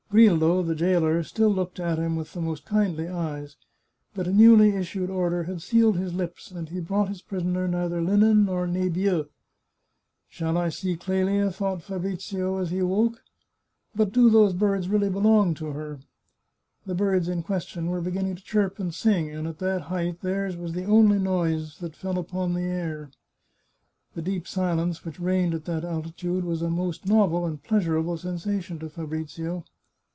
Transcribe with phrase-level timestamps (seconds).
[0.11, 3.55] Grillo, the jailer, still looked at him with the most kindly eyes,
[4.13, 8.01] but a newly issued order had sealed his lips, and he brought his prisoner neither
[8.01, 9.23] linen nor nebieu."
[10.27, 13.23] Shall I see Clelia?" thought Fabrizio as he woke."
[13.95, 16.01] But do those birds really belong to her?"
[16.85, 20.57] The birds in question were beginning to chirp and sing, and at that height, theirs
[20.57, 23.11] was the only noise that fell upon the air.
[24.15, 28.77] The deep silence which reigned at that altitude was a most novel and pleasurable sensation
[28.79, 29.63] to Fabrizio.